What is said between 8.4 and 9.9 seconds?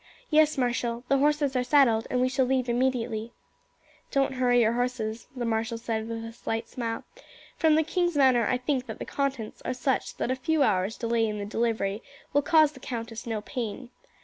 I think that the contents are